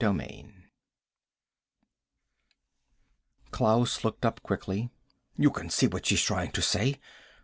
Klaus 3.51 4.03
looked 4.03 4.25
up 4.25 4.41
quickly. 4.41 4.89
"You 5.37 5.51
can 5.51 5.69
see 5.69 5.85
what 5.85 6.07
she's 6.07 6.23
trying 6.23 6.53
to 6.53 6.61
say. 6.63 6.99